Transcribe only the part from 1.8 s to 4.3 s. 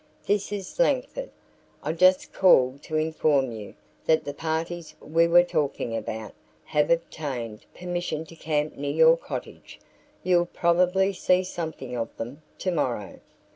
I just called to inform you that